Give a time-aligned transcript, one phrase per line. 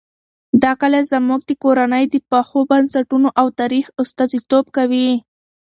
[0.63, 5.09] دا کلا زموږ د کورنۍ د پخو بنسټونو او تاریخ استازیتوب کوي.